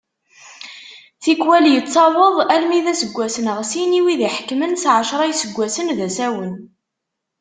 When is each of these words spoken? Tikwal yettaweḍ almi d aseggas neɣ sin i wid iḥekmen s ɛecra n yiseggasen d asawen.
Tikwal 1.23 1.65
yettaweḍ 1.73 2.35
almi 2.55 2.79
d 2.85 2.87
aseggas 2.93 3.35
neɣ 3.41 3.59
sin 3.71 3.97
i 3.99 4.01
wid 4.05 4.21
iḥekmen 4.29 4.71
s 4.81 4.83
ɛecra 4.95 5.25
n 5.25 5.29
yiseggasen 5.31 5.87
d 5.97 5.99
asawen. 6.07 6.53